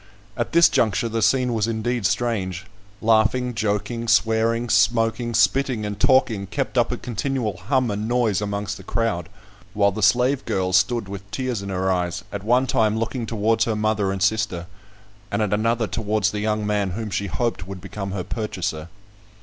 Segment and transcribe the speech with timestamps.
[0.35, 2.65] At this juncture the scene was indeed strange.
[3.01, 8.77] Laughing, joking, swearing, smoking, spitting, and talking kept up a continual hum and noise amongst
[8.77, 9.29] the crowd;
[9.75, 13.65] while the slave girl stood with tears in her eyes, at one time looking towards
[13.65, 14.65] her mother and sister,
[15.29, 18.89] and at another towards the young man whom she hoped would become her purchaser.